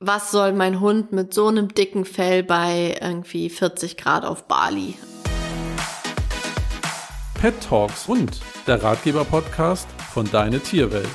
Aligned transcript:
was 0.00 0.30
soll 0.30 0.52
mein 0.52 0.78
Hund 0.78 1.10
mit 1.10 1.34
so 1.34 1.48
einem 1.48 1.74
dicken 1.74 2.04
Fell 2.04 2.44
bei 2.44 2.96
irgendwie 3.00 3.50
40 3.50 3.96
Grad 3.96 4.24
auf 4.24 4.44
Bali? 4.46 4.94
Pet 7.34 7.54
Talks 7.60 8.08
und 8.08 8.40
der 8.66 8.82
Ratgeber-Podcast 8.82 9.88
von 10.12 10.30
Deine 10.30 10.60
Tierwelt. 10.60 11.08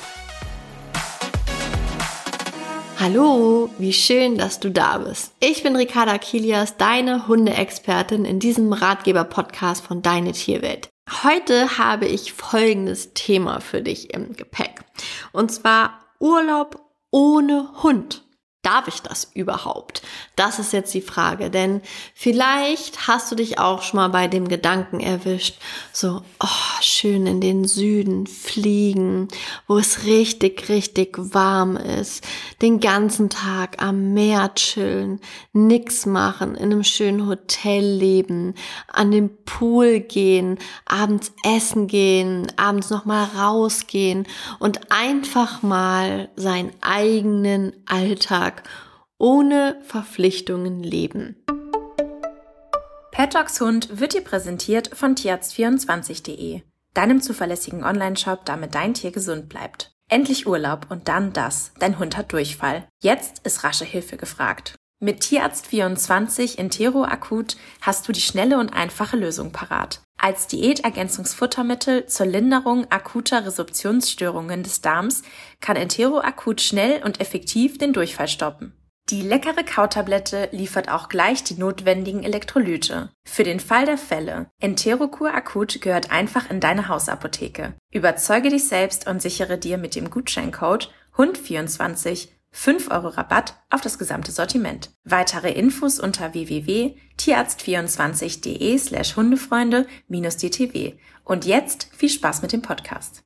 Hallo, 3.00 3.70
wie 3.78 3.94
schön, 3.94 4.38
dass 4.38 4.60
du 4.60 4.70
da 4.70 4.98
bist. 4.98 5.34
Ich 5.40 5.64
bin 5.64 5.76
Ricarda 5.76 6.18
Kilias, 6.18 6.78
deine 6.78 7.28
Hundeexpertin 7.28 8.26
in 8.26 8.40
diesem 8.40 8.72
Ratgeber-Podcast 8.72 9.86
von 9.86 10.02
Deine 10.02 10.34
Tierwelt. 10.34 10.90
Heute 11.24 11.78
habe 11.78 12.06
ich 12.06 12.34
folgendes 12.34 13.14
Thema 13.14 13.60
für 13.60 13.82
dich 13.82 14.14
im 14.14 14.34
Gepäck. 14.34 14.86
Und 15.34 15.52
zwar 15.52 16.00
Urlaub 16.20 16.80
ohne 17.12 17.70
Hund. 17.84 18.24
Darf 18.64 18.88
ich 18.88 19.02
das 19.02 19.30
überhaupt? 19.34 20.04
Das 20.38 20.58
ist 20.58 20.72
jetzt 20.72 20.94
die 20.94 21.02
Frage, 21.02 21.50
denn 21.50 21.82
vielleicht 22.16 23.10
hast 23.10 23.30
du 23.30 23.36
dich 23.36 23.60
auch 23.60 23.82
schon 23.82 23.98
mal 23.98 24.08
bei 24.08 24.30
dem 24.30 24.48
Gedanken 24.48 25.02
erwischt, 25.02 25.60
so, 25.92 26.22
oh, 26.40 26.80
schön 26.80 27.28
in 27.28 27.42
den 27.42 27.66
Süden 27.66 28.26
fliegen, 28.26 29.28
wo 29.68 29.78
es 29.78 30.06
richtig, 30.06 30.70
richtig 30.70 31.18
warm 31.18 31.76
ist, 31.76 32.26
den 32.62 32.80
ganzen 32.80 33.30
Tag 33.30 33.84
am 33.84 34.14
Meer 34.14 34.54
chillen, 34.56 35.20
nix 35.52 36.06
machen, 36.06 36.56
in 36.56 36.72
einem 36.72 36.86
schönen 36.86 37.28
Hotel 37.28 37.84
leben, 37.84 38.54
an 38.88 39.12
den 39.12 39.44
Pool 39.44 40.00
gehen, 40.00 40.58
abends 40.86 41.34
essen 41.44 41.88
gehen, 41.88 42.50
abends 42.56 42.90
nochmal 42.90 43.28
rausgehen 43.38 44.26
und 44.60 44.90
einfach 44.90 45.64
mal 45.64 46.30
seinen 46.38 46.72
eigenen 46.80 47.74
Alltag 47.88 48.53
Alltag 48.54 48.64
ohne 49.20 49.80
Verpflichtungen 49.86 50.84
leben. 50.84 51.38
Pet 53.12 53.36
Dogs 53.36 53.62
Hund 53.62 54.00
wird 54.00 54.14
dir 54.14 54.24
präsentiert 54.24 54.90
von 54.94 55.16
tierarzt24.de, 55.16 56.62
deinem 56.94 57.22
zuverlässigen 57.22 57.84
Onlineshop, 57.84 58.44
damit 58.44 58.76
dein 58.76 58.96
Tier 58.96 59.12
gesund 59.12 59.50
bleibt. 59.50 59.96
Endlich 60.10 60.46
Urlaub 60.46 60.88
und 60.90 61.08
dann 61.08 61.32
das. 61.32 61.72
Dein 61.80 62.00
Hund 62.00 62.18
hat 62.18 62.34
Durchfall. 62.34 62.88
Jetzt 63.02 63.46
ist 63.46 63.64
rasche 63.64 63.86
Hilfe 63.86 64.18
gefragt. 64.18 64.76
Mit 65.04 65.22
Tierarzt24 65.22 66.58
Intero 66.58 67.04
Akut 67.04 67.58
hast 67.82 68.08
du 68.08 68.14
die 68.14 68.22
schnelle 68.22 68.58
und 68.58 68.70
einfache 68.70 69.18
Lösung 69.18 69.52
parat. 69.52 70.00
Als 70.18 70.48
Diätergänzungsfuttermittel 70.48 72.06
zur 72.06 72.26
Linderung 72.26 72.90
akuter 72.90 73.46
Resorptionsstörungen 73.46 74.64
des 74.64 74.80
Darms 74.80 75.24
kann 75.60 75.76
Entero 75.76 76.22
akut 76.22 76.62
schnell 76.62 77.04
und 77.04 77.20
effektiv 77.20 77.78
den 77.78 77.92
Durchfall 77.92 78.30
stoppen. 78.30 78.78
Die 79.10 79.22
leckere 79.22 79.66
Kautablette 79.66 80.48
liefert 80.54 80.88
auch 80.88 81.10
gleich 81.10 81.44
die 81.44 81.56
notwendigen 81.56 82.24
Elektrolyte. 82.24 83.10
Für 83.28 83.44
den 83.44 83.60
Fall 83.60 83.86
der 83.86 83.98
Fälle, 83.98 84.50
Enterocur 84.62 85.34
Akut 85.34 85.82
gehört 85.82 86.12
einfach 86.12 86.50
in 86.50 86.62
deine 86.62 86.88
Hausapotheke. 86.88 87.74
Überzeuge 87.92 88.48
dich 88.48 88.70
selbst 88.70 89.06
und 89.06 89.22
sichere 89.22 89.58
dir 89.58 89.78
mit 89.78 89.96
dem 89.96 90.10
Gutscheincode 90.10 90.90
HUND24 91.18 92.30
5 92.54 92.90
Euro 92.92 93.10
Rabatt 93.10 93.56
auf 93.70 93.82
das 93.82 94.00
gesamte 94.00 94.32
Sortiment. 94.32 94.92
Weitere 95.04 95.52
Infos 95.52 96.00
unter 96.00 96.34
www.tierarzt24.de 96.34 98.78
slash 98.78 99.18
Hundefreunde-dtw. 99.18 100.94
Und 101.26 101.46
jetzt 101.46 101.90
viel 101.96 102.10
Spaß 102.10 102.44
mit 102.44 102.54
dem 102.54 102.62
Podcast. 102.62 103.24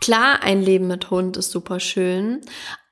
Klar, 0.00 0.42
ein 0.42 0.60
Leben 0.60 0.88
mit 0.88 1.10
Hund 1.10 1.36
ist 1.36 1.50
super 1.50 1.80
schön, 1.80 2.40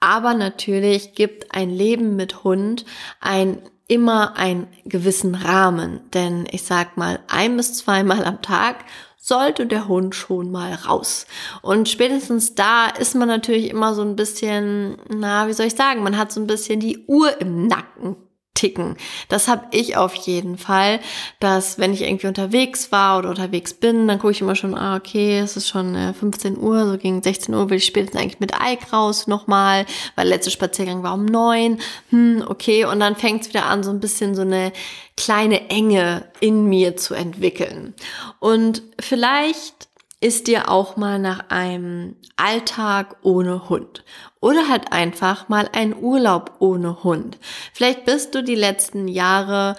aber 0.01 0.35
natürlich 0.35 1.15
gibt 1.15 1.55
ein 1.55 1.71
Leben 1.71 2.17
mit 2.17 2.45
Hund 2.45 2.85
ein 3.21 3.63
immer 3.89 4.37
einen 4.37 4.67
gewissen 4.85 5.35
Rahmen, 5.35 6.01
denn 6.13 6.47
ich 6.51 6.65
sag 6.65 6.97
mal 6.97 7.21
ein 7.29 7.57
bis 7.57 7.75
zweimal 7.75 8.25
am 8.25 8.43
Tag 8.43 8.85
sollte 9.27 9.67
der 9.67 9.89
Hund 9.89 10.15
schon 10.15 10.53
mal 10.53 10.73
raus. 10.73 11.27
Und 11.61 11.89
spätestens 11.89 12.55
da 12.55 12.87
ist 12.87 13.17
man 13.17 13.27
natürlich 13.27 13.71
immer 13.71 13.93
so 13.93 14.03
ein 14.03 14.15
bisschen, 14.15 14.99
na, 15.09 15.49
wie 15.49 15.53
soll 15.53 15.67
ich 15.67 15.75
sagen, 15.75 16.05
man 16.05 16.17
hat 16.17 16.31
so 16.31 16.41
ein 16.41 16.47
bisschen 16.47 16.79
die 16.79 17.05
Uhr 17.09 17.41
im 17.41 17.67
Nacken 17.67 18.17
ticken. 18.57 18.97
Das 19.29 19.47
habe 19.47 19.67
ich 19.71 19.97
auf 19.97 20.15
jeden 20.15 20.59
Fall, 20.59 20.99
dass 21.39 21.79
wenn 21.79 21.93
ich 21.93 22.03
irgendwie 22.03 22.27
unterwegs 22.27 22.91
war 22.91 23.19
oder 23.19 23.31
unterwegs 23.31 23.75
bin, 23.75 24.09
dann 24.09 24.19
gucke 24.19 24.33
ich 24.33 24.41
immer 24.41 24.57
schon, 24.57 24.75
ah, 24.75 24.97
okay, 24.97 25.39
es 25.39 25.57
ist 25.57 25.69
schon 25.69 25.95
15 26.15 26.55
äh, 26.55 26.59
Uhr, 26.59 26.87
so 26.87 26.99
gegen 26.99 27.23
16 27.23 27.55
Uhr 27.55 27.71
will 27.71 27.79
ich 27.79 27.87
spätestens 27.87 28.21
eigentlich 28.21 28.41
mit 28.41 28.53
Ike 28.53 28.91
raus 28.93 29.29
nochmal, 29.29 29.87
weil 30.17 30.27
der 30.27 30.37
letzte 30.37 30.51
Spaziergang 30.51 31.05
war 31.05 31.15
um 31.15 31.25
neun. 31.25 31.79
Hm, 32.11 32.45
okay, 32.49 32.85
und 32.85 32.99
dann 32.99 33.15
fängt 33.15 33.43
es 33.43 33.49
wieder 33.49 33.67
an, 33.67 33.85
so 33.85 33.91
ein 33.91 34.01
bisschen 34.01 34.35
so 34.35 34.43
eine 34.43 34.73
kleine 35.17 35.71
Enge 35.71 36.25
in 36.41 36.67
mir 36.67 36.97
zu 36.97 37.15
entwickeln. 37.15 37.95
Und 38.41 38.83
vielleicht 39.01 39.86
ist 40.21 40.47
dir 40.47 40.71
auch 40.71 40.97
mal 40.97 41.19
nach 41.19 41.51
einem 41.51 42.17
Alltag 42.37 43.17
ohne 43.23 43.69
Hund 43.69 44.05
oder 44.41 44.69
halt 44.69 44.93
einfach 44.93 45.49
mal 45.49 45.69
ein 45.73 45.95
Urlaub 45.95 46.57
ohne 46.59 47.05
Hund. 47.05 47.39
Vielleicht 47.73 48.05
bist 48.07 48.35
du 48.35 48.43
die 48.43 48.55
letzten 48.55 49.09
Jahre 49.09 49.77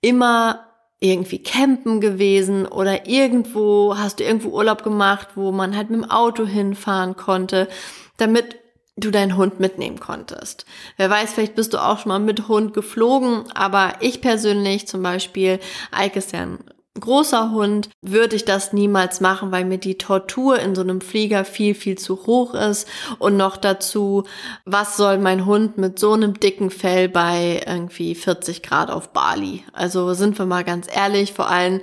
immer 0.00 0.66
irgendwie 1.00 1.42
campen 1.42 2.00
gewesen 2.00 2.66
oder 2.66 3.06
irgendwo 3.06 3.96
hast 3.96 4.20
du 4.20 4.24
irgendwo 4.24 4.50
Urlaub 4.50 4.82
gemacht, 4.82 5.28
wo 5.36 5.52
man 5.52 5.76
halt 5.76 5.90
mit 5.90 6.02
dem 6.02 6.10
Auto 6.10 6.44
hinfahren 6.44 7.16
konnte, 7.16 7.68
damit 8.16 8.56
du 8.96 9.10
deinen 9.12 9.36
Hund 9.36 9.60
mitnehmen 9.60 10.00
konntest. 10.00 10.66
Wer 10.96 11.08
weiß, 11.08 11.32
vielleicht 11.32 11.54
bist 11.54 11.72
du 11.72 11.78
auch 11.78 12.00
schon 12.00 12.08
mal 12.08 12.18
mit 12.18 12.48
Hund 12.48 12.74
geflogen, 12.74 13.44
aber 13.54 13.94
ich 14.00 14.20
persönlich 14.20 14.88
zum 14.88 15.02
Beispiel, 15.02 15.60
Eike 15.92 16.18
ist 16.18 16.32
ja 16.32 16.40
ein 16.40 16.58
großer 16.98 17.52
Hund 17.52 17.90
würde 18.02 18.36
ich 18.36 18.44
das 18.44 18.72
niemals 18.72 19.20
machen, 19.20 19.52
weil 19.52 19.64
mir 19.64 19.78
die 19.78 19.98
Tortur 19.98 20.58
in 20.58 20.74
so 20.74 20.82
einem 20.82 21.00
Flieger 21.00 21.44
viel, 21.44 21.74
viel 21.74 21.96
zu 21.96 22.26
hoch 22.26 22.54
ist. 22.54 22.88
Und 23.18 23.36
noch 23.36 23.56
dazu, 23.56 24.24
was 24.64 24.96
soll 24.96 25.18
mein 25.18 25.46
Hund 25.46 25.78
mit 25.78 25.98
so 25.98 26.12
einem 26.12 26.38
dicken 26.38 26.70
Fell 26.70 27.08
bei 27.08 27.62
irgendwie 27.66 28.14
40 28.14 28.62
Grad 28.62 28.90
auf 28.90 29.12
Bali? 29.12 29.64
Also 29.72 30.14
sind 30.14 30.38
wir 30.38 30.46
mal 30.46 30.64
ganz 30.64 30.88
ehrlich, 30.92 31.32
vor 31.32 31.48
allem 31.48 31.80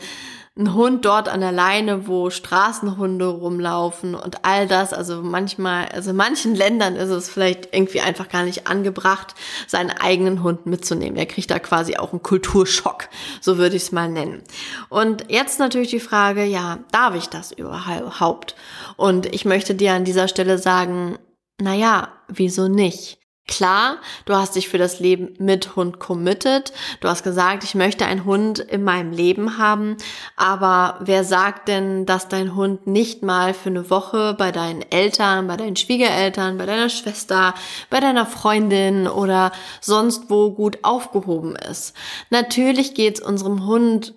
ein 0.58 0.74
Hund 0.74 1.04
dort 1.04 1.28
an 1.28 1.42
der 1.42 1.52
Leine, 1.52 2.08
wo 2.08 2.30
Straßenhunde 2.30 3.28
rumlaufen 3.28 4.16
und 4.16 4.46
all 4.46 4.68
das. 4.68 4.94
Also 4.94 5.22
manchmal, 5.22 5.90
also 5.90 6.12
in 6.12 6.16
manchen 6.16 6.56
Ländern 6.56 6.96
ist 6.96 7.10
es 7.10 7.30
vielleicht 7.30 7.76
irgendwie 7.76 8.00
einfach 8.00 8.30
gar 8.30 8.44
nicht 8.44 8.66
angebracht, 8.66 9.36
seinen 9.68 9.90
eigenen 9.90 10.44
Hund 10.44 10.66
mitzunehmen. 10.66 11.18
Er 11.18 11.26
kriegt 11.26 11.52
da 11.52 11.60
quasi 11.60 11.98
auch 11.98 12.14
einen 12.14 12.24
Kulturschock, 12.24 13.10
so 13.42 13.58
würde 13.58 13.76
ich 13.76 13.84
es 13.84 13.92
mal 13.92 14.10
nennen. 14.10 14.44
Und 14.88 15.30
jetzt 15.30 15.60
natürlich 15.60 15.90
die 15.90 16.00
Frage, 16.00 16.46
ja, 16.46 16.80
darf 16.92 17.16
ich 17.16 17.28
das 17.28 17.52
überhaupt? 17.52 18.56
Und 18.96 19.26
ich 19.34 19.44
möchte 19.44 19.76
dir 19.76 19.92
an 19.94 20.06
dieser 20.06 20.30
Stelle 20.30 20.58
sagen, 20.58 21.18
na 21.60 21.74
ja, 21.74 22.14
wieso 22.30 22.70
nicht? 22.70 23.20
Klar, 23.48 23.98
du 24.26 24.34
hast 24.34 24.56
dich 24.56 24.70
für 24.70 24.80
das 24.80 25.00
Leben 25.00 25.36
mit 25.38 25.76
Hund 25.76 26.00
committed. 26.00 26.74
Du 27.00 27.08
hast 27.08 27.22
gesagt, 27.24 27.64
ich 27.64 27.76
möchte 27.76 28.08
einen 28.08 28.26
Hund 28.26 28.58
in 28.58 28.84
meinem 28.84 29.12
Leben 29.12 29.60
haben. 29.60 29.98
Aber 30.36 30.98
wer 31.02 31.24
sagt 31.24 31.68
denn, 31.68 32.08
dass 32.08 32.28
dein 32.28 32.56
Hund 32.56 32.88
nicht 32.88 33.22
mal 33.22 33.54
für 33.54 33.70
eine 33.70 33.92
Woche 33.92 34.34
bei 34.36 34.52
deinen 34.52 34.82
Eltern, 34.92 35.46
bei 35.46 35.58
deinen 35.58 35.76
Schwiegereltern, 35.76 36.58
bei 36.58 36.66
deiner 36.66 36.90
Schwester, 36.90 37.54
bei 37.92 38.00
deiner 38.00 38.26
Freundin 38.26 39.08
oder 39.08 39.52
sonst 39.80 40.32
wo 40.32 40.50
gut 40.50 40.80
aufgehoben 40.82 41.56
ist? 41.56 41.94
Natürlich 42.32 42.96
geht's 42.96 43.22
unserem 43.22 43.68
Hund 43.68 44.16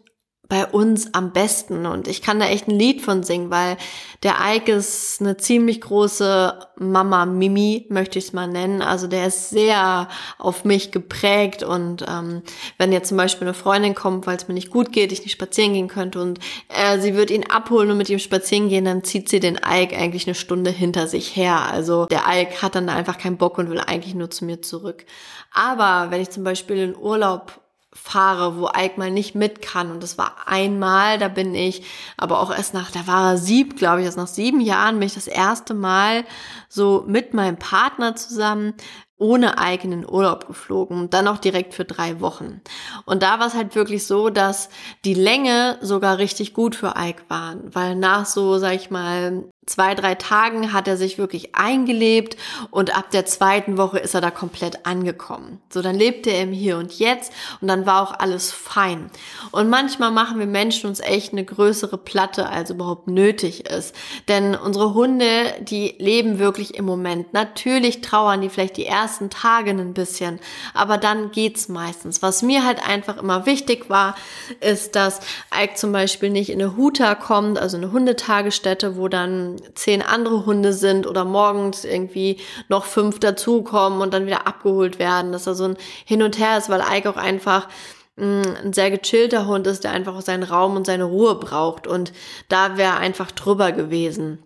bei 0.48 0.66
uns 0.66 1.12
am 1.12 1.32
besten. 1.32 1.84
Und 1.84 2.08
ich 2.08 2.22
kann 2.22 2.40
da 2.40 2.46
echt 2.46 2.68
ein 2.68 2.78
Lied 2.78 3.02
von 3.02 3.22
singen, 3.22 3.50
weil 3.50 3.76
der 4.22 4.36
Ike 4.42 4.72
ist 4.72 5.20
eine 5.20 5.36
ziemlich 5.36 5.82
große 5.82 6.58
Mama 6.76 7.26
Mimi, 7.26 7.86
möchte 7.90 8.18
ich 8.18 8.26
es 8.26 8.32
mal 8.32 8.48
nennen. 8.48 8.80
Also 8.80 9.08
der 9.08 9.26
ist 9.26 9.50
sehr 9.50 10.08
auf 10.38 10.64
mich 10.64 10.90
geprägt. 10.90 11.62
Und 11.62 12.04
ähm, 12.08 12.42
wenn 12.78 12.92
jetzt 12.92 13.08
zum 13.08 13.18
Beispiel 13.18 13.46
eine 13.46 13.54
Freundin 13.54 13.94
kommt, 13.94 14.26
weil 14.26 14.38
es 14.38 14.48
mir 14.48 14.54
nicht 14.54 14.70
gut 14.70 14.90
geht, 14.90 15.12
ich 15.12 15.20
nicht 15.20 15.32
spazieren 15.32 15.74
gehen 15.74 15.88
könnte 15.88 16.20
und 16.22 16.38
äh, 16.68 16.98
sie 16.98 17.14
wird 17.14 17.30
ihn 17.30 17.50
abholen 17.50 17.90
und 17.90 17.98
mit 17.98 18.08
ihm 18.08 18.18
spazieren 18.18 18.70
gehen, 18.70 18.86
dann 18.86 19.04
zieht 19.04 19.28
sie 19.28 19.40
den 19.40 19.56
Ike 19.56 19.96
eigentlich 19.96 20.26
eine 20.26 20.34
Stunde 20.34 20.70
hinter 20.70 21.08
sich 21.08 21.36
her. 21.36 21.70
Also 21.70 22.06
der 22.06 22.22
Ike 22.26 22.62
hat 22.62 22.74
dann 22.74 22.88
einfach 22.88 23.18
keinen 23.18 23.36
Bock 23.36 23.58
und 23.58 23.68
will 23.68 23.80
eigentlich 23.80 24.14
nur 24.14 24.30
zu 24.30 24.46
mir 24.46 24.62
zurück. 24.62 25.04
Aber 25.52 26.10
wenn 26.10 26.22
ich 26.22 26.30
zum 26.30 26.44
Beispiel 26.44 26.78
in 26.78 26.96
Urlaub 26.96 27.60
fahre, 28.02 28.56
wo 28.56 28.68
mal 28.96 29.10
nicht 29.10 29.34
mit 29.34 29.62
kann. 29.62 29.90
Und 29.90 30.02
das 30.02 30.18
war 30.18 30.46
einmal, 30.46 31.18
da 31.18 31.28
bin 31.28 31.54
ich, 31.54 31.82
aber 32.16 32.40
auch 32.40 32.50
erst 32.50 32.74
nach, 32.74 32.90
da 32.90 33.06
war 33.06 33.32
er 33.32 33.38
sieb, 33.38 33.76
glaube 33.76 34.00
ich, 34.00 34.06
erst 34.06 34.16
nach 34.16 34.26
sieben 34.26 34.60
Jahren 34.60 34.98
bin 34.98 35.06
ich 35.06 35.14
das 35.14 35.26
erste 35.26 35.74
Mal 35.74 36.24
so 36.68 37.04
mit 37.06 37.34
meinem 37.34 37.58
Partner 37.58 38.16
zusammen 38.16 38.74
ohne 39.18 39.58
eigenen 39.58 40.08
Urlaub 40.08 40.46
geflogen, 40.46 41.10
dann 41.10 41.28
auch 41.28 41.38
direkt 41.38 41.74
für 41.74 41.84
drei 41.84 42.20
Wochen. 42.20 42.60
Und 43.04 43.22
da 43.22 43.40
war 43.40 43.48
es 43.48 43.54
halt 43.54 43.74
wirklich 43.74 44.06
so, 44.06 44.30
dass 44.30 44.68
die 45.04 45.14
Länge 45.14 45.78
sogar 45.80 46.18
richtig 46.18 46.54
gut 46.54 46.76
für 46.76 46.94
Ike 46.96 47.22
waren, 47.28 47.74
weil 47.74 47.96
nach 47.96 48.26
so, 48.26 48.58
sag 48.58 48.74
ich 48.74 48.90
mal, 48.90 49.44
zwei, 49.68 49.94
drei 49.94 50.14
Tagen 50.14 50.72
hat 50.72 50.88
er 50.88 50.96
sich 50.96 51.18
wirklich 51.18 51.54
eingelebt 51.54 52.36
und 52.70 52.96
ab 52.96 53.10
der 53.10 53.26
zweiten 53.26 53.76
Woche 53.76 53.98
ist 53.98 54.14
er 54.14 54.20
da 54.20 54.30
komplett 54.30 54.86
angekommen. 54.86 55.60
So, 55.70 55.82
dann 55.82 55.96
lebte 55.96 56.30
er 56.30 56.42
im 56.42 56.52
Hier 56.52 56.78
und 56.78 56.98
Jetzt 56.98 57.32
und 57.60 57.68
dann 57.68 57.86
war 57.86 58.02
auch 58.02 58.18
alles 58.18 58.50
fein. 58.50 59.10
Und 59.50 59.68
manchmal 59.68 60.10
machen 60.10 60.38
wir 60.38 60.46
Menschen 60.46 60.88
uns 60.88 61.00
echt 61.00 61.32
eine 61.32 61.44
größere 61.44 61.98
Platte, 61.98 62.48
als 62.48 62.70
überhaupt 62.70 63.08
nötig 63.08 63.68
ist. 63.68 63.94
Denn 64.26 64.54
unsere 64.54 64.94
Hunde, 64.94 65.26
die 65.60 65.94
leben 65.98 66.38
wirklich 66.38 66.74
im 66.74 66.86
Moment. 66.86 67.32
Natürlich 67.32 68.00
trauern 68.00 68.40
die 68.40 68.48
vielleicht 68.48 68.76
die 68.76 68.86
ersten 68.86 69.07
Tage 69.30 69.70
ein 69.70 69.94
bisschen, 69.94 70.38
aber 70.74 70.98
dann 70.98 71.30
geht's 71.30 71.68
meistens. 71.68 72.22
Was 72.22 72.42
mir 72.42 72.64
halt 72.64 72.86
einfach 72.86 73.16
immer 73.16 73.46
wichtig 73.46 73.88
war, 73.88 74.14
ist, 74.60 74.94
dass 74.96 75.20
Ike 75.54 75.74
zum 75.74 75.92
Beispiel 75.92 76.30
nicht 76.30 76.50
in 76.50 76.60
eine 76.60 76.76
Huta 76.76 77.14
kommt, 77.14 77.58
also 77.58 77.76
eine 77.76 77.92
Hundetagesstätte, 77.92 78.96
wo 78.96 79.08
dann 79.08 79.56
zehn 79.74 80.02
andere 80.02 80.46
Hunde 80.46 80.72
sind 80.72 81.06
oder 81.06 81.24
morgens 81.24 81.84
irgendwie 81.84 82.38
noch 82.68 82.84
fünf 82.84 83.18
dazukommen 83.18 84.00
und 84.00 84.14
dann 84.14 84.26
wieder 84.26 84.46
abgeholt 84.46 84.98
werden, 84.98 85.32
dass 85.32 85.44
da 85.44 85.54
so 85.54 85.64
ein 85.64 85.76
Hin 86.04 86.22
und 86.22 86.38
Her 86.38 86.58
ist, 86.58 86.68
weil 86.68 86.82
Ike 86.92 87.10
auch 87.10 87.16
einfach 87.16 87.68
mm, 88.16 88.42
ein 88.64 88.72
sehr 88.72 88.90
gechillter 88.90 89.46
Hund 89.46 89.66
ist, 89.66 89.84
der 89.84 89.92
einfach 89.92 90.20
seinen 90.20 90.42
Raum 90.42 90.76
und 90.76 90.86
seine 90.86 91.04
Ruhe 91.04 91.34
braucht 91.34 91.86
und 91.86 92.12
da 92.48 92.76
wäre 92.76 92.96
einfach 92.96 93.30
drüber 93.30 93.72
gewesen. 93.72 94.42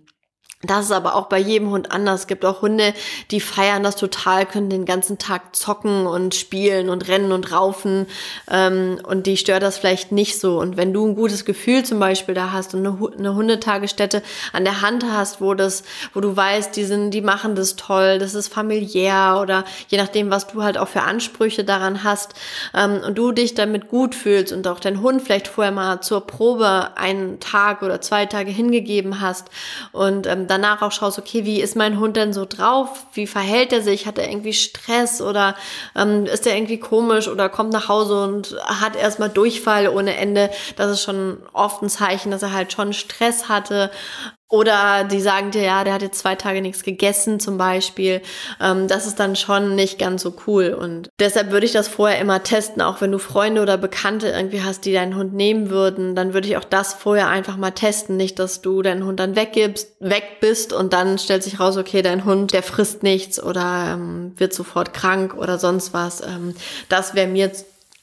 Das 0.64 0.84
ist 0.84 0.92
aber 0.92 1.16
auch 1.16 1.26
bei 1.26 1.40
jedem 1.40 1.70
Hund 1.70 1.90
anders. 1.90 2.20
Es 2.20 2.26
gibt 2.28 2.44
auch 2.44 2.62
Hunde, 2.62 2.94
die 3.32 3.40
feiern 3.40 3.82
das 3.82 3.96
total, 3.96 4.46
können 4.46 4.70
den 4.70 4.84
ganzen 4.84 5.18
Tag 5.18 5.56
zocken 5.56 6.06
und 6.06 6.36
spielen 6.36 6.88
und 6.88 7.08
rennen 7.08 7.32
und 7.32 7.50
raufen 7.50 8.06
ähm, 8.48 9.00
und 9.02 9.26
die 9.26 9.36
stört 9.36 9.64
das 9.64 9.78
vielleicht 9.78 10.12
nicht 10.12 10.38
so. 10.38 10.60
Und 10.60 10.76
wenn 10.76 10.92
du 10.92 11.04
ein 11.04 11.16
gutes 11.16 11.44
Gefühl 11.44 11.84
zum 11.84 11.98
Beispiel 11.98 12.36
da 12.36 12.52
hast 12.52 12.74
und 12.74 12.86
eine, 12.86 13.34
Hundetagesstätte 13.34 14.22
an 14.52 14.62
der 14.62 14.82
Hand 14.82 15.04
hast, 15.10 15.40
wo 15.40 15.54
das, 15.54 15.82
wo 16.14 16.20
du 16.20 16.36
weißt, 16.36 16.76
die 16.76 16.84
sind, 16.84 17.10
die 17.10 17.22
machen 17.22 17.56
das 17.56 17.74
toll, 17.74 18.20
das 18.20 18.34
ist 18.34 18.46
familiär 18.46 19.40
oder 19.42 19.64
je 19.88 19.98
nachdem, 19.98 20.30
was 20.30 20.46
du 20.46 20.62
halt 20.62 20.78
auch 20.78 20.88
für 20.88 21.02
Ansprüche 21.02 21.64
daran 21.64 22.04
hast 22.04 22.34
ähm, 22.72 23.00
und 23.04 23.18
du 23.18 23.32
dich 23.32 23.54
damit 23.54 23.88
gut 23.88 24.14
fühlst 24.14 24.52
und 24.52 24.68
auch 24.68 24.78
dein 24.78 25.02
Hund 25.02 25.22
vielleicht 25.22 25.48
vorher 25.48 25.72
mal 25.72 26.02
zur 26.02 26.24
Probe 26.24 26.90
einen 26.94 27.40
Tag 27.40 27.82
oder 27.82 28.00
zwei 28.00 28.26
Tage 28.26 28.52
hingegeben 28.52 29.20
hast 29.20 29.48
und 29.90 30.28
ähm, 30.28 30.46
danach 30.52 30.82
auch 30.82 30.92
schaust, 30.92 31.18
okay, 31.18 31.44
wie 31.44 31.60
ist 31.60 31.76
mein 31.76 31.98
Hund 31.98 32.16
denn 32.16 32.32
so 32.34 32.44
drauf? 32.44 33.06
Wie 33.14 33.26
verhält 33.26 33.72
er 33.72 33.80
sich? 33.80 34.06
Hat 34.06 34.18
er 34.18 34.28
irgendwie 34.28 34.52
Stress 34.52 35.22
oder 35.22 35.56
ähm, 35.96 36.26
ist 36.26 36.46
er 36.46 36.54
irgendwie 36.54 36.78
komisch 36.78 37.26
oder 37.28 37.48
kommt 37.48 37.72
nach 37.72 37.88
Hause 37.88 38.22
und 38.22 38.54
hat 38.66 38.94
erstmal 38.94 39.30
Durchfall 39.30 39.88
ohne 39.88 40.16
Ende? 40.16 40.50
Das 40.76 40.90
ist 40.90 41.02
schon 41.02 41.38
oft 41.54 41.82
ein 41.82 41.88
Zeichen, 41.88 42.30
dass 42.30 42.42
er 42.42 42.52
halt 42.52 42.72
schon 42.72 42.92
Stress 42.92 43.48
hatte. 43.48 43.90
Oder 44.52 45.04
die 45.04 45.22
sagen 45.22 45.50
dir, 45.50 45.62
ja, 45.62 45.82
der 45.82 45.94
hat 45.94 46.02
jetzt 46.02 46.18
zwei 46.18 46.34
Tage 46.34 46.60
nichts 46.60 46.82
gegessen 46.82 47.40
zum 47.40 47.56
Beispiel. 47.56 48.20
Ähm, 48.60 48.86
das 48.86 49.06
ist 49.06 49.18
dann 49.18 49.34
schon 49.34 49.74
nicht 49.74 49.98
ganz 49.98 50.20
so 50.20 50.34
cool. 50.46 50.76
Und 50.78 51.08
deshalb 51.18 51.52
würde 51.52 51.64
ich 51.64 51.72
das 51.72 51.88
vorher 51.88 52.18
immer 52.20 52.42
testen. 52.42 52.82
Auch 52.82 53.00
wenn 53.00 53.10
du 53.10 53.18
Freunde 53.18 53.62
oder 53.62 53.78
Bekannte 53.78 54.28
irgendwie 54.28 54.62
hast, 54.62 54.84
die 54.84 54.92
deinen 54.92 55.16
Hund 55.16 55.32
nehmen 55.32 55.70
würden, 55.70 56.14
dann 56.14 56.34
würde 56.34 56.48
ich 56.48 56.58
auch 56.58 56.64
das 56.64 56.92
vorher 56.92 57.28
einfach 57.28 57.56
mal 57.56 57.70
testen. 57.70 58.18
Nicht, 58.18 58.38
dass 58.38 58.60
du 58.60 58.82
deinen 58.82 59.06
Hund 59.06 59.20
dann 59.20 59.36
weggibst, 59.36 59.96
weg 60.00 60.24
bist 60.42 60.74
und 60.74 60.92
dann 60.92 61.16
stellt 61.16 61.42
sich 61.42 61.58
raus, 61.58 61.78
okay, 61.78 62.02
dein 62.02 62.26
Hund, 62.26 62.52
der 62.52 62.62
frisst 62.62 63.02
nichts 63.02 63.42
oder 63.42 63.92
ähm, 63.94 64.34
wird 64.36 64.52
sofort 64.52 64.92
krank 64.92 65.32
oder 65.34 65.58
sonst 65.58 65.94
was. 65.94 66.20
Ähm, 66.20 66.54
das 66.90 67.14
wäre 67.14 67.26
mir 67.26 67.50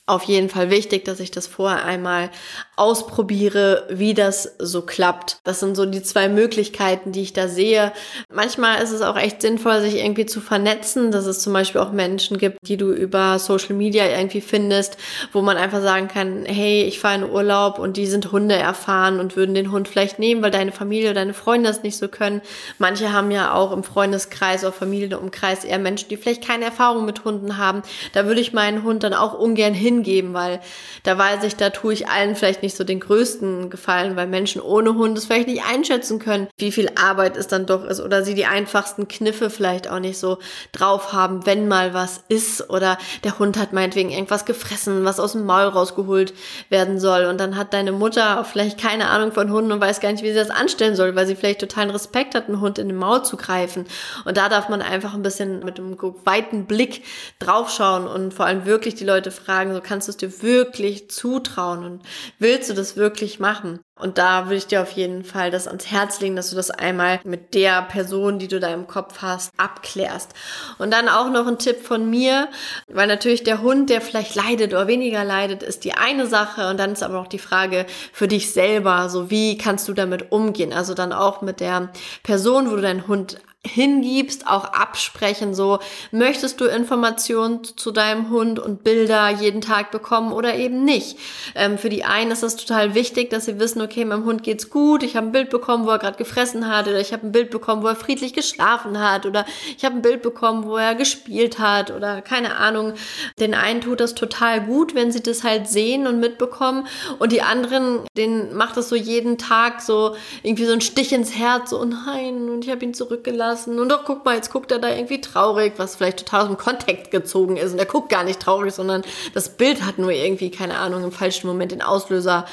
auf 0.10 0.24
jeden 0.24 0.50
Fall 0.50 0.70
wichtig, 0.70 1.06
dass 1.06 1.20
ich 1.20 1.32
das 1.32 1.48
vorher 1.48 1.86
einmal 1.86 2.30
ausprobiere, 2.76 3.86
wie 3.90 4.14
das 4.14 4.56
so 4.58 4.82
klappt. 4.82 5.38
Das 5.44 5.60
sind 5.60 5.76
so 5.76 5.86
die 5.86 6.02
zwei 6.02 6.30
Möglichkeiten, 6.30 7.12
die 7.12 7.22
ich 7.22 7.34
da 7.34 7.48
sehe. 7.48 7.92
Manchmal 8.34 8.82
ist 8.82 8.92
es 8.92 9.02
auch 9.02 9.18
echt 9.18 9.42
sinnvoll, 9.42 9.82
sich 9.82 9.98
irgendwie 9.98 10.26
zu 10.26 10.42
vernetzen, 10.42 11.12
dass 11.12 11.26
es 11.26 11.42
zum 11.42 11.54
Beispiel 11.54 11.82
auch 11.82 11.92
Menschen 11.92 12.38
gibt, 12.38 12.58
die 12.64 12.78
du 12.78 12.92
über 12.92 13.38
Social 13.38 13.76
Media 13.76 14.08
irgendwie 14.08 14.42
findest, 14.42 14.98
wo 15.34 15.42
man 15.42 15.58
einfach 15.58 15.82
sagen 15.82 16.08
kann, 16.08 16.46
hey, 16.46 16.84
ich 16.84 17.00
fahre 17.00 17.16
in 17.16 17.30
Urlaub 17.30 17.78
und 17.78 17.98
die 17.98 18.08
sind 18.08 18.32
Hunde 18.32 18.56
erfahren 18.56 19.20
und 19.20 19.36
würden 19.36 19.54
den 19.54 19.72
Hund 19.72 19.88
vielleicht 19.88 20.18
nehmen, 20.18 20.42
weil 20.42 20.52
deine 20.52 20.72
Familie 20.72 21.12
oder 21.12 21.22
deine 21.22 21.34
Freunde 21.34 21.70
das 21.70 21.84
nicht 21.84 21.98
so 21.98 22.08
können. 22.08 22.42
Manche 22.78 23.14
haben 23.14 23.30
ja 23.30 23.54
auch 23.54 23.72
im 23.72 23.84
Freundeskreis 23.84 24.64
oder 24.64 24.74
Familienumkreis 24.74 25.66
eher 25.66 25.80
Menschen, 25.80 26.10
die 26.10 26.18
vielleicht 26.18 26.48
keine 26.48 26.66
Erfahrung 26.66 27.06
mit 27.06 27.26
Hunden 27.26 27.58
haben. 27.58 27.84
Da 28.14 28.26
würde 28.26 28.42
ich 28.42 28.54
meinen 28.54 28.84
Hund 28.84 29.04
dann 29.04 29.14
auch 29.14 29.38
ungern 29.38 29.74
hin 29.74 29.99
hingeben, 30.00 30.34
weil 30.34 30.60
da 31.04 31.18
weiß 31.18 31.44
ich, 31.44 31.56
da 31.56 31.70
tue 31.70 31.94
ich 31.94 32.08
allen 32.08 32.36
vielleicht 32.36 32.64
nicht 32.64 32.76
so 32.76 32.84
den 32.84 33.00
größten 33.00 33.70
Gefallen, 33.70 34.16
weil 34.16 34.28
Menschen 34.28 34.62
ohne 34.62 34.96
Hund 34.96 35.18
es 35.18 35.26
vielleicht 35.26 35.48
nicht 35.48 35.64
einschätzen 35.66 36.20
können, 36.20 36.48
wie 36.58 36.72
viel 36.72 36.90
Arbeit 36.96 37.38
es 37.38 37.48
dann 37.48 37.66
doch 37.66 37.86
ist 37.86 38.00
oder 38.00 38.24
sie 38.24 38.36
die 38.36 38.46
einfachsten 38.46 39.08
Kniffe 39.08 39.50
vielleicht 39.50 39.90
auch 39.90 40.00
nicht 40.00 40.18
so 40.18 40.40
drauf 40.72 41.14
haben, 41.14 41.46
wenn 41.46 41.68
mal 41.68 41.94
was 41.94 42.24
ist 42.30 42.70
oder 42.70 42.98
der 43.24 43.40
Hund 43.40 43.58
hat 43.58 43.74
meinetwegen 43.74 44.10
irgendwas 44.10 44.46
gefressen, 44.46 45.06
was 45.06 45.20
aus 45.20 45.34
dem 45.34 45.46
Maul 45.46 45.68
rausgeholt 45.68 46.34
werden 46.70 47.00
soll 47.00 47.26
und 47.26 47.40
dann 47.40 47.58
hat 47.58 47.74
deine 47.74 47.92
Mutter 47.92 48.44
vielleicht 48.46 48.80
keine 48.80 49.10
Ahnung 49.10 49.32
von 49.32 49.52
Hunden 49.52 49.72
und 49.72 49.82
weiß 49.82 50.00
gar 50.00 50.12
nicht, 50.12 50.24
wie 50.24 50.30
sie 50.30 50.36
das 50.36 50.50
anstellen 50.50 50.96
soll, 50.96 51.16
weil 51.16 51.28
sie 51.28 51.36
vielleicht 51.36 51.62
totalen 51.62 51.90
Respekt 51.90 52.36
hat, 52.36 52.48
einen 52.48 52.62
Hund 52.62 52.80
in 52.80 52.88
den 52.88 52.98
Maul 52.98 53.24
zu 53.24 53.38
greifen. 53.38 53.86
Und 54.26 54.38
da 54.38 54.50
darf 54.50 54.70
man 54.70 54.82
einfach 54.82 55.14
ein 55.14 55.22
bisschen 55.22 55.64
mit 55.64 55.80
einem 55.80 55.98
weiten 56.24 56.66
Blick 56.66 57.04
draufschauen 57.40 58.08
und 58.08 58.34
vor 58.34 58.46
allem 58.46 58.66
wirklich 58.66 58.96
die 58.96 59.06
Leute 59.06 59.32
fragen, 59.32 59.74
so 59.74 59.82
kannst 59.90 60.08
du 60.08 60.12
es 60.12 60.18
dir 60.18 60.44
wirklich 60.44 61.10
zutrauen 61.10 61.84
und 61.84 62.04
willst 62.38 62.70
du 62.70 62.76
das 62.76 62.96
wirklich 62.96 63.40
machen? 63.40 63.80
Und 64.00 64.18
da 64.18 64.46
würde 64.46 64.56
ich 64.56 64.68
dir 64.68 64.82
auf 64.82 64.92
jeden 64.92 65.26
Fall 65.26 65.52
das 65.52 65.68
ans 65.68 65.88
Herz 65.88 66.22
legen, 66.22 66.38
dass 66.38 66.52
du 66.52 66.56
das 66.56 66.72
einmal 66.72 67.20
mit 67.26 67.54
der 67.54 67.82
Person, 67.82 68.40
die 68.40 68.48
du 68.48 68.60
da 68.60 68.72
im 68.72 68.88
Kopf 68.88 69.22
hast, 69.22 69.52
abklärst. 69.58 70.32
Und 70.78 70.94
dann 70.94 71.10
auch 71.10 71.30
noch 71.30 71.48
ein 71.48 71.58
Tipp 71.58 71.82
von 71.82 72.10
mir, 72.10 72.48
weil 72.88 73.08
natürlich 73.08 73.44
der 73.44 73.62
Hund, 73.62 73.90
der 73.90 74.00
vielleicht 74.00 74.36
leidet 74.36 74.74
oder 74.74 74.88
weniger 74.88 75.26
leidet, 75.26 75.64
ist 75.64 75.84
die 75.84 75.96
eine 75.96 76.28
Sache. 76.28 76.70
Und 76.70 76.80
dann 76.80 76.94
ist 76.94 77.04
aber 77.04 77.16
noch 77.16 77.28
die 77.28 77.40
Frage 77.40 77.88
für 78.14 78.30
dich 78.30 78.54
selber, 78.54 79.10
so 79.10 79.30
wie 79.30 79.58
kannst 79.58 79.88
du 79.90 79.94
damit 79.94 80.32
umgehen? 80.32 80.72
Also 80.72 80.94
dann 80.94 81.12
auch 81.12 81.42
mit 81.42 81.60
der 81.60 81.90
Person, 82.24 82.72
wo 82.72 82.76
du 82.76 82.82
deinen 82.82 83.08
Hund 83.08 83.40
hingibst, 83.68 84.48
auch 84.48 84.64
absprechen, 84.64 85.54
so 85.54 85.80
möchtest 86.12 86.62
du 86.62 86.66
Informationen 86.66 87.62
zu 87.66 87.92
deinem 87.92 88.30
Hund 88.30 88.58
und 88.58 88.86
Bilder 88.86 89.30
jeden 89.30 89.60
Tag 89.60 89.92
bekommen 89.92 90.32
oder 90.32 90.56
eben 90.56 90.86
nicht. 90.86 91.18
Ähm, 91.56 91.78
für 91.78 91.90
die 91.90 92.06
einen 92.06 92.32
ist 92.32 92.42
es 92.42 92.56
total 92.56 92.96
wichtig, 92.96 93.30
dass 93.30 93.46
sie 93.46 93.60
wissen, 93.60 93.82
okay, 93.82 94.06
meinem 94.06 94.24
Hund 94.24 94.44
geht's 94.44 94.70
gut, 94.70 95.04
ich 95.04 95.18
habe 95.18 95.28
ein 95.28 95.32
Bild 95.34 95.50
bekommen, 95.50 95.86
wo 95.86 95.90
er 95.90 96.00
gerade 96.00 96.18
gefressen 96.18 96.74
hat 96.74 96.88
oder 96.88 97.02
ich 97.02 97.12
habe 97.12 97.28
ein 97.28 97.34
Bild 97.34 97.50
bekommen, 97.50 97.84
wo 97.84 97.88
er 97.88 97.98
friedlich 97.98 98.32
geschlafen 98.32 98.98
hat 98.98 99.26
oder 99.26 99.46
ich 99.76 99.84
habe 99.84 99.96
ein 99.96 100.02
Bild 100.02 100.22
bekommen, 100.22 100.64
wo 100.64 100.78
er 100.78 100.96
gespielt 100.96 101.60
hat 101.60 101.92
oder 101.92 102.22
keine 102.22 102.56
Ahnung. 102.56 102.94
Den 103.42 103.54
einen 103.54 103.82
tut 103.82 104.00
das 104.00 104.16
total 104.16 104.62
gut, 104.62 104.96
wenn 104.96 105.12
sie 105.12 105.22
das 105.22 105.44
halt 105.44 105.68
sehen 105.68 106.08
und 106.08 106.22
mitbekommen 106.22 106.88
und 107.20 107.34
die 107.34 107.42
anderen, 107.42 108.06
denen 108.16 108.56
macht 108.56 108.78
das 108.78 108.88
so 108.88 108.96
jeden 108.96 109.38
Tag 109.38 109.82
so 109.82 110.16
irgendwie 110.44 110.66
so 110.66 110.72
ein 110.72 110.80
Stich 110.80 111.12
ins 111.12 111.36
Herz, 111.36 111.72
so 111.72 111.82
oh 111.82 111.86
nein, 111.86 112.48
und 112.48 112.64
ich 112.64 112.72
habe 112.72 112.86
ihn 112.86 112.94
zurückgelassen 112.94 113.49
lassen. 113.50 113.80
Und 113.80 113.90
doch, 113.90 114.06
guck 114.06 114.26
mal, 114.26 114.36
jetzt 114.36 114.52
guckt 114.52 114.72
er 114.72 114.80
da 114.80 114.90
irgendwie 114.90 115.22
traurig, 115.22 115.74
was 115.78 115.96
vielleicht 115.96 116.20
total 116.20 116.42
aus 116.42 116.48
dem 116.48 116.58
Kontext 116.58 117.12
gezogen 117.12 117.58
ist. 117.58 117.74
Und 117.74 117.80
er 117.80 117.86
guckt 117.86 118.10
gar 118.10 118.24
nicht 118.24 118.40
traurig, 118.40 118.74
sondern 118.74 119.04
das 119.34 119.50
Bild 119.50 119.86
hat 119.86 119.98
nur 119.98 120.12
irgendwie, 120.12 120.52
keine 120.52 120.78
Ahnung, 120.78 121.04
im 121.04 121.12
falschen 121.12 121.48
Moment 121.48 121.72
den 121.72 121.82
Auslöser 121.82 122.46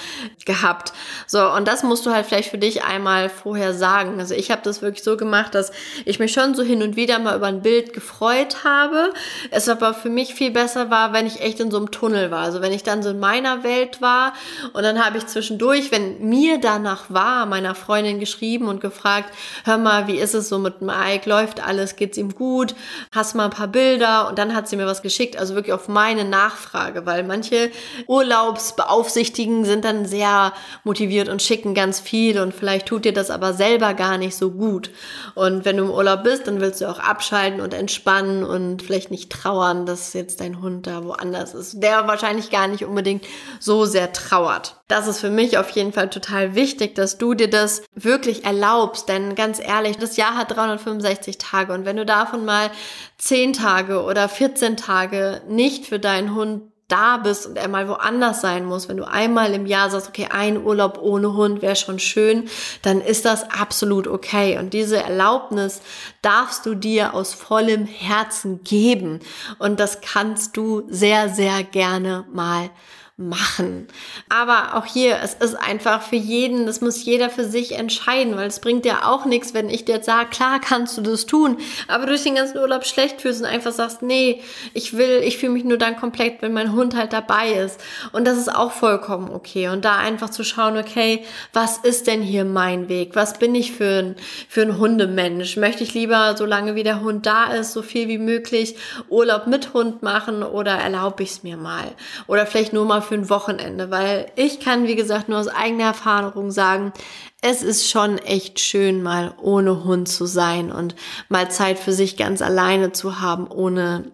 gehabt. 0.44 0.92
So, 1.26 1.50
und 1.52 1.68
das 1.68 1.82
musst 1.82 2.06
du 2.06 2.10
halt 2.10 2.26
vielleicht 2.26 2.50
für 2.50 2.58
dich 2.58 2.84
einmal 2.84 3.28
vorher 3.28 3.74
sagen. 3.74 4.18
Also 4.18 4.34
ich 4.34 4.50
habe 4.50 4.62
das 4.64 4.82
wirklich 4.82 5.04
so 5.04 5.16
gemacht, 5.16 5.54
dass 5.54 5.72
ich 6.04 6.18
mich 6.18 6.32
schon 6.32 6.54
so 6.54 6.62
hin 6.62 6.82
und 6.82 6.96
wieder 6.96 7.18
mal 7.18 7.36
über 7.36 7.46
ein 7.46 7.62
Bild 7.62 7.92
gefreut 7.92 8.64
habe. 8.64 9.12
Es 9.50 9.68
aber 9.68 9.94
für 9.94 10.08
mich 10.08 10.34
viel 10.34 10.50
besser 10.50 10.90
war, 10.90 11.12
wenn 11.12 11.26
ich 11.26 11.40
echt 11.40 11.60
in 11.60 11.70
so 11.70 11.76
einem 11.76 11.90
Tunnel 11.90 12.30
war. 12.30 12.40
Also 12.40 12.60
wenn 12.60 12.72
ich 12.72 12.82
dann 12.82 13.02
so 13.02 13.10
in 13.10 13.20
meiner 13.20 13.62
Welt 13.62 14.00
war 14.00 14.32
und 14.72 14.82
dann 14.82 15.04
habe 15.04 15.18
ich 15.18 15.26
zwischendurch, 15.26 15.90
wenn 15.92 16.28
mir 16.28 16.58
danach 16.58 17.04
war, 17.08 17.46
meiner 17.46 17.74
Freundin 17.74 18.20
geschrieben 18.20 18.68
und 18.68 18.80
gefragt, 18.80 19.32
hör 19.64 19.78
mal, 19.78 20.06
wie 20.06 20.16
ist 20.16 20.34
es 20.34 20.48
so 20.48 20.58
mit 20.58 20.82
Ike, 20.90 21.28
läuft 21.28 21.66
alles, 21.66 21.96
geht's 21.96 22.18
ihm 22.18 22.34
gut, 22.34 22.74
hast 23.12 23.34
mal 23.34 23.44
ein 23.44 23.50
paar 23.50 23.68
Bilder 23.68 24.28
und 24.28 24.38
dann 24.38 24.54
hat 24.54 24.68
sie 24.68 24.76
mir 24.76 24.86
was 24.86 25.02
geschickt, 25.02 25.36
also 25.36 25.54
wirklich 25.54 25.72
auf 25.72 25.88
meine 25.88 26.24
Nachfrage, 26.24 27.06
weil 27.06 27.24
manche 27.24 27.70
Urlaubsbeaufsichtigen 28.06 29.64
sind 29.64 29.84
dann 29.84 30.06
sehr 30.06 30.52
motiviert 30.84 31.28
und 31.28 31.42
schicken 31.42 31.74
ganz 31.74 32.00
viel 32.00 32.40
und 32.40 32.54
vielleicht 32.54 32.86
tut 32.86 33.04
dir 33.04 33.12
das 33.12 33.30
aber 33.30 33.52
selber 33.52 33.94
gar 33.94 34.18
nicht 34.18 34.36
so 34.36 34.50
gut. 34.50 34.90
Und 35.34 35.64
wenn 35.64 35.76
du 35.76 35.84
im 35.84 35.90
Urlaub 35.90 36.24
bist, 36.24 36.46
dann 36.46 36.60
willst 36.60 36.80
du 36.80 36.90
auch 36.90 36.98
abschalten 36.98 37.60
und 37.60 37.74
entspannen 37.74 38.44
und 38.44 38.82
vielleicht 38.82 39.10
nicht 39.10 39.30
trauern, 39.30 39.86
dass 39.86 40.12
jetzt 40.12 40.40
dein 40.40 40.60
Hund 40.60 40.86
da 40.86 41.04
woanders 41.04 41.54
ist, 41.54 41.82
der 41.82 42.06
wahrscheinlich 42.06 42.50
gar 42.50 42.68
nicht 42.68 42.84
unbedingt 42.84 43.24
so 43.60 43.84
sehr 43.84 44.12
trauert. 44.12 44.76
Das 44.88 45.08
ist 45.08 45.20
für 45.20 45.30
mich 45.30 45.58
auf 45.58 45.70
jeden 45.70 45.92
Fall 45.92 46.10
total 46.10 46.54
wichtig, 46.54 46.94
dass 46.94 47.18
du 47.18 47.34
dir 47.34 47.50
das 47.50 47.82
wirklich 47.94 48.44
erlaubst, 48.44 49.08
denn 49.08 49.34
ganz 49.34 49.58
ehrlich, 49.60 49.96
das 49.96 50.16
Jahr 50.16 50.36
hat 50.36 50.54
300 50.54 50.75
365 50.76 51.38
Tage 51.38 51.72
und 51.72 51.84
wenn 51.84 51.96
du 51.96 52.06
davon 52.06 52.44
mal 52.44 52.70
10 53.18 53.52
Tage 53.52 54.02
oder 54.02 54.28
14 54.28 54.76
Tage 54.76 55.42
nicht 55.48 55.86
für 55.86 55.98
deinen 55.98 56.34
Hund 56.34 56.62
da 56.88 57.16
bist 57.16 57.46
und 57.46 57.56
er 57.56 57.66
mal 57.68 57.88
woanders 57.88 58.40
sein 58.40 58.64
muss, 58.64 58.88
wenn 58.88 58.96
du 58.96 59.08
einmal 59.08 59.52
im 59.54 59.66
Jahr 59.66 59.90
sagst, 59.90 60.08
okay, 60.08 60.28
ein 60.30 60.62
Urlaub 60.62 60.98
ohne 61.02 61.34
Hund 61.34 61.60
wäre 61.60 61.74
schon 61.74 61.98
schön, 61.98 62.48
dann 62.82 63.00
ist 63.00 63.24
das 63.24 63.50
absolut 63.50 64.06
okay. 64.06 64.56
Und 64.58 64.72
diese 64.72 65.02
Erlaubnis 65.02 65.80
darfst 66.22 66.64
du 66.64 66.74
dir 66.74 67.14
aus 67.14 67.34
vollem 67.34 67.86
Herzen 67.86 68.62
geben. 68.62 69.18
Und 69.58 69.80
das 69.80 70.00
kannst 70.00 70.56
du 70.56 70.84
sehr, 70.88 71.28
sehr 71.28 71.64
gerne 71.64 72.24
mal 72.32 72.70
machen. 73.18 73.88
Aber 74.28 74.74
auch 74.76 74.84
hier, 74.84 75.18
es 75.22 75.32
ist 75.32 75.54
einfach 75.54 76.02
für 76.02 76.16
jeden, 76.16 76.66
das 76.66 76.82
muss 76.82 77.02
jeder 77.02 77.30
für 77.30 77.46
sich 77.46 77.72
entscheiden, 77.72 78.36
weil 78.36 78.48
es 78.48 78.60
bringt 78.60 78.84
dir 78.84 79.08
auch 79.08 79.24
nichts, 79.24 79.54
wenn 79.54 79.70
ich 79.70 79.86
dir 79.86 79.96
jetzt 79.96 80.04
sage, 80.04 80.28
klar 80.28 80.60
kannst 80.60 80.98
du 80.98 81.00
das 81.00 81.24
tun, 81.24 81.56
aber 81.88 82.04
durch 82.04 82.24
den 82.24 82.34
ganzen 82.34 82.58
Urlaub 82.58 82.84
schlecht 82.84 83.22
fühlst 83.22 83.40
und 83.40 83.46
einfach 83.46 83.72
sagst, 83.72 84.02
nee, 84.02 84.42
ich 84.74 84.98
will, 84.98 85.22
ich 85.24 85.38
fühle 85.38 85.52
mich 85.52 85.64
nur 85.64 85.78
dann 85.78 85.96
komplett, 85.96 86.42
wenn 86.42 86.52
mein 86.52 86.74
Hund 86.74 86.94
halt 86.94 87.14
dabei 87.14 87.52
ist. 87.52 87.80
Und 88.12 88.26
das 88.26 88.36
ist 88.36 88.54
auch 88.54 88.72
vollkommen 88.72 89.30
okay. 89.30 89.68
Und 89.68 89.86
da 89.86 89.96
einfach 89.96 90.28
zu 90.28 90.44
schauen, 90.44 90.76
okay, 90.76 91.24
was 91.54 91.78
ist 91.78 92.08
denn 92.08 92.20
hier 92.20 92.44
mein 92.44 92.90
Weg? 92.90 93.16
Was 93.16 93.38
bin 93.38 93.54
ich 93.54 93.72
für 93.72 94.02
ein, 94.02 94.16
für 94.46 94.60
ein 94.60 94.76
Hundemensch? 94.76 95.56
Möchte 95.56 95.84
ich 95.84 95.94
lieber, 95.94 96.34
solange 96.36 96.74
wie 96.74 96.82
der 96.82 97.00
Hund 97.00 97.24
da 97.24 97.44
ist, 97.44 97.72
so 97.72 97.80
viel 97.80 98.08
wie 98.08 98.18
möglich 98.18 98.76
Urlaub 99.08 99.46
mit 99.46 99.72
Hund 99.72 100.02
machen 100.02 100.42
oder 100.42 100.72
erlaube 100.72 101.22
ich 101.22 101.30
es 101.30 101.42
mir 101.42 101.56
mal? 101.56 101.86
Oder 102.26 102.44
vielleicht 102.44 102.74
nur 102.74 102.84
mal 102.84 103.05
für 103.06 103.14
ein 103.14 103.30
Wochenende, 103.30 103.90
weil 103.90 104.26
ich 104.36 104.60
kann, 104.60 104.86
wie 104.86 104.96
gesagt, 104.96 105.28
nur 105.28 105.38
aus 105.38 105.48
eigener 105.48 105.84
Erfahrung 105.84 106.50
sagen, 106.50 106.92
es 107.40 107.62
ist 107.62 107.88
schon 107.88 108.18
echt 108.18 108.60
schön, 108.60 109.02
mal 109.02 109.34
ohne 109.40 109.84
Hund 109.84 110.08
zu 110.08 110.26
sein 110.26 110.72
und 110.72 110.94
mal 111.28 111.50
Zeit 111.50 111.78
für 111.78 111.92
sich 111.92 112.16
ganz 112.16 112.42
alleine 112.42 112.92
zu 112.92 113.20
haben, 113.20 113.46
ohne 113.46 114.12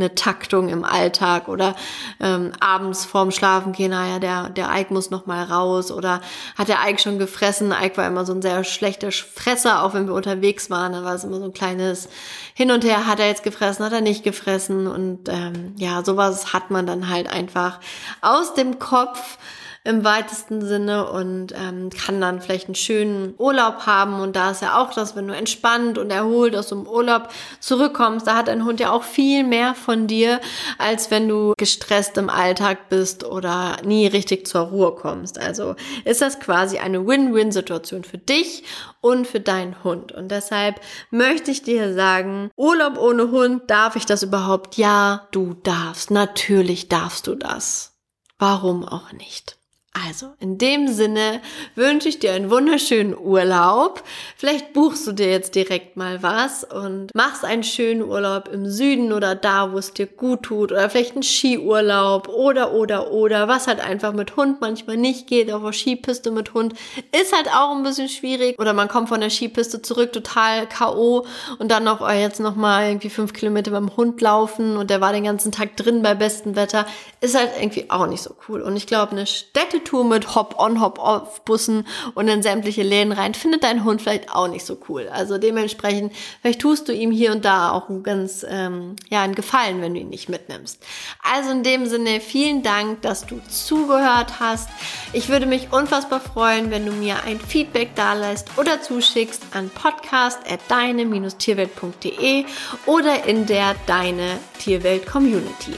eine 0.00 0.14
Taktung 0.14 0.68
im 0.68 0.84
Alltag 0.84 1.48
oder 1.48 1.76
ähm, 2.20 2.52
abends 2.60 3.04
vorm 3.04 3.30
Schlafen 3.30 3.72
gehen, 3.72 3.90
naja, 3.90 4.18
der, 4.18 4.50
der 4.50 4.68
Ike 4.74 4.92
muss 4.92 5.10
noch 5.10 5.26
mal 5.26 5.44
raus 5.44 5.92
oder 5.92 6.20
hat 6.56 6.68
der 6.68 6.78
Ike 6.86 7.00
schon 7.00 7.18
gefressen. 7.18 7.72
Ike 7.72 7.96
war 7.96 8.06
immer 8.06 8.24
so 8.24 8.32
ein 8.32 8.42
sehr 8.42 8.64
schlechter 8.64 9.12
Fresser, 9.12 9.82
auch 9.82 9.94
wenn 9.94 10.06
wir 10.06 10.14
unterwegs 10.14 10.70
waren, 10.70 10.92
da 10.92 11.04
war 11.04 11.14
es 11.14 11.24
immer 11.24 11.38
so 11.38 11.44
ein 11.44 11.52
kleines 11.52 12.08
Hin 12.54 12.70
und 12.70 12.84
Her, 12.84 13.06
hat 13.06 13.20
er 13.20 13.28
jetzt 13.28 13.42
gefressen, 13.42 13.84
hat 13.84 13.92
er 13.92 14.00
nicht 14.00 14.24
gefressen 14.24 14.86
und 14.86 15.28
ähm, 15.28 15.74
ja, 15.76 16.04
sowas 16.04 16.52
hat 16.52 16.70
man 16.70 16.86
dann 16.86 17.08
halt 17.08 17.30
einfach 17.32 17.80
aus 18.20 18.54
dem 18.54 18.78
Kopf 18.78 19.38
im 19.82 20.04
weitesten 20.04 20.60
Sinne 20.60 21.10
und 21.10 21.52
ähm, 21.52 21.88
kann 21.88 22.20
dann 22.20 22.42
vielleicht 22.42 22.66
einen 22.66 22.74
schönen 22.74 23.34
Urlaub 23.38 23.86
haben. 23.86 24.20
Und 24.20 24.36
da 24.36 24.50
ist 24.50 24.60
ja 24.60 24.78
auch 24.78 24.92
das, 24.92 25.16
wenn 25.16 25.26
du 25.26 25.34
entspannt 25.34 25.96
und 25.96 26.10
erholt 26.10 26.54
aus 26.54 26.68
dem 26.68 26.86
Urlaub 26.86 27.30
zurückkommst, 27.60 28.26
da 28.26 28.36
hat 28.36 28.50
ein 28.50 28.66
Hund 28.66 28.78
ja 28.78 28.92
auch 28.92 29.04
viel 29.04 29.42
mehr 29.42 29.74
von 29.74 30.06
dir, 30.06 30.40
als 30.76 31.10
wenn 31.10 31.28
du 31.28 31.54
gestresst 31.56 32.18
im 32.18 32.28
Alltag 32.28 32.90
bist 32.90 33.24
oder 33.24 33.78
nie 33.82 34.06
richtig 34.06 34.46
zur 34.46 34.62
Ruhe 34.62 34.92
kommst. 34.94 35.38
Also 35.38 35.76
ist 36.04 36.20
das 36.20 36.40
quasi 36.40 36.78
eine 36.78 37.06
Win-Win-Situation 37.06 38.04
für 38.04 38.18
dich 38.18 38.64
und 39.00 39.26
für 39.26 39.40
deinen 39.40 39.82
Hund. 39.82 40.12
Und 40.12 40.28
deshalb 40.28 40.78
möchte 41.10 41.50
ich 41.50 41.62
dir 41.62 41.94
sagen, 41.94 42.50
Urlaub 42.54 42.98
ohne 42.98 43.30
Hund, 43.30 43.70
darf 43.70 43.96
ich 43.96 44.04
das 44.04 44.22
überhaupt? 44.22 44.76
Ja, 44.76 45.26
du 45.30 45.54
darfst. 45.54 46.10
Natürlich 46.10 46.88
darfst 46.90 47.26
du 47.26 47.34
das. 47.34 47.96
Warum 48.38 48.84
auch 48.86 49.12
nicht? 49.12 49.59
Also, 50.06 50.32
in 50.38 50.56
dem 50.56 50.88
Sinne 50.88 51.40
wünsche 51.74 52.08
ich 52.08 52.18
dir 52.18 52.32
einen 52.32 52.50
wunderschönen 52.50 53.16
Urlaub. 53.16 54.02
Vielleicht 54.36 54.72
buchst 54.72 55.06
du 55.06 55.12
dir 55.12 55.30
jetzt 55.30 55.54
direkt 55.54 55.96
mal 55.96 56.22
was 56.22 56.64
und 56.64 57.14
machst 57.14 57.44
einen 57.44 57.64
schönen 57.64 58.02
Urlaub 58.02 58.48
im 58.48 58.66
Süden 58.66 59.12
oder 59.12 59.34
da, 59.34 59.72
wo 59.72 59.78
es 59.78 59.92
dir 59.92 60.06
gut 60.06 60.44
tut 60.44 60.72
oder 60.72 60.88
vielleicht 60.88 61.14
einen 61.14 61.22
Skiurlaub 61.22 62.28
oder, 62.28 62.72
oder, 62.72 63.10
oder, 63.10 63.48
was 63.48 63.66
halt 63.66 63.80
einfach 63.80 64.12
mit 64.12 64.36
Hund 64.36 64.60
manchmal 64.60 64.96
nicht 64.96 65.26
geht. 65.26 65.50
Auf 65.52 65.62
der 65.62 65.72
Skipiste 65.72 66.30
mit 66.30 66.54
Hund 66.54 66.74
ist 67.18 67.34
halt 67.34 67.48
auch 67.48 67.74
ein 67.76 67.82
bisschen 67.82 68.08
schwierig 68.08 68.58
oder 68.58 68.72
man 68.72 68.88
kommt 68.88 69.08
von 69.08 69.20
der 69.20 69.30
Skipiste 69.30 69.82
zurück 69.82 70.12
total 70.12 70.66
K.O. 70.68 71.26
und 71.58 71.70
dann 71.70 71.84
noch 71.84 72.00
oh, 72.00 72.10
jetzt 72.10 72.40
noch 72.40 72.56
mal 72.56 72.88
irgendwie 72.88 73.10
fünf 73.10 73.32
Kilometer 73.32 73.70
beim 73.70 73.96
Hund 73.96 74.20
laufen 74.20 74.76
und 74.76 74.88
der 74.90 75.00
war 75.00 75.12
den 75.12 75.24
ganzen 75.24 75.52
Tag 75.52 75.76
drin 75.76 76.02
bei 76.02 76.14
bestem 76.14 76.56
Wetter. 76.56 76.86
Ist 77.20 77.36
halt 77.36 77.50
irgendwie 77.58 77.90
auch 77.90 78.06
nicht 78.06 78.22
so 78.22 78.34
cool. 78.48 78.62
Und 78.62 78.76
ich 78.76 78.86
glaube, 78.86 79.12
eine 79.12 79.26
Städte 79.26 79.80
Tour 79.90 80.04
mit 80.04 80.36
Hop-on, 80.36 80.80
Hop-off-Bussen 80.80 81.84
und 82.14 82.28
in 82.28 82.44
sämtliche 82.44 82.84
Läden 82.84 83.12
rein, 83.12 83.34
findet 83.34 83.64
dein 83.64 83.82
Hund 83.82 84.00
vielleicht 84.00 84.32
auch 84.32 84.46
nicht 84.46 84.64
so 84.64 84.78
cool. 84.88 85.10
Also 85.12 85.36
dementsprechend, 85.36 86.12
vielleicht 86.40 86.60
tust 86.60 86.88
du 86.88 86.92
ihm 86.92 87.10
hier 87.10 87.32
und 87.32 87.44
da 87.44 87.72
auch 87.72 87.88
ein 87.88 88.04
ganz, 88.04 88.46
ähm, 88.48 88.94
ja, 89.08 89.22
einen 89.22 89.34
Gefallen, 89.34 89.82
wenn 89.82 89.94
du 89.94 90.00
ihn 90.00 90.10
nicht 90.10 90.28
mitnimmst. 90.28 90.80
Also 91.24 91.50
in 91.50 91.64
dem 91.64 91.86
Sinne, 91.86 92.20
vielen 92.20 92.62
Dank, 92.62 93.02
dass 93.02 93.26
du 93.26 93.40
zugehört 93.48 94.38
hast. 94.38 94.68
Ich 95.12 95.28
würde 95.28 95.46
mich 95.46 95.72
unfassbar 95.72 96.20
freuen, 96.20 96.70
wenn 96.70 96.86
du 96.86 96.92
mir 96.92 97.24
ein 97.24 97.40
Feedback 97.40 97.96
da 97.96 98.14
lässt 98.14 98.56
oder 98.58 98.80
zuschickst 98.80 99.42
an 99.54 99.70
podcast.deine-tierwelt.de 99.70 102.44
oder 102.86 103.24
in 103.24 103.46
der 103.46 103.74
Deine 103.86 104.38
Tierwelt 104.60 105.04
Community. 105.06 105.74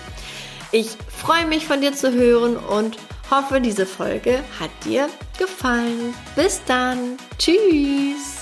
Ich 0.70 0.98
freue 1.08 1.46
mich 1.46 1.66
von 1.66 1.80
dir 1.80 1.94
zu 1.94 2.12
hören 2.12 2.58
und 2.58 2.98
hoffe, 3.32 3.60
diese 3.60 3.86
Folge 3.86 4.44
hat 4.60 4.70
dir 4.84 5.08
gefallen. 5.38 6.14
Bis 6.36 6.60
dann. 6.66 7.16
Tschüss. 7.38 8.41